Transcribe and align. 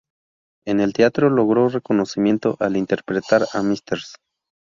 En 0.65 0.79
el 0.79 0.93
teatro 0.93 1.29
logró 1.29 1.69
reconocimiento 1.69 2.57
al 2.59 2.75
interpretar 2.75 3.43
a 3.53 3.59
Mrs. 3.61 4.15